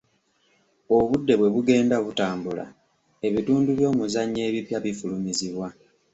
Obudde 0.97 1.33
bwe 1.39 1.49
bugenda 1.55 1.95
butambula 2.05 2.65
ebitundu 3.27 3.69
by'omuzannyo 3.77 4.41
ebipya 4.49 4.77
bifulumizibwa. 4.85 5.67